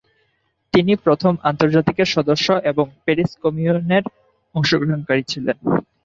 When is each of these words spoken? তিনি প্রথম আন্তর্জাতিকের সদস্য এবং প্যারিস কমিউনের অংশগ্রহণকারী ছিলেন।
তিনি 0.73 0.93
প্রথম 1.05 1.33
আন্তর্জাতিকের 1.49 2.07
সদস্য 2.07 2.47
এবং 2.71 2.85
প্যারিস 3.03 3.31
কমিউনের 3.43 4.03
অংশগ্রহণকারী 4.55 5.23
ছিলেন। 5.31 5.57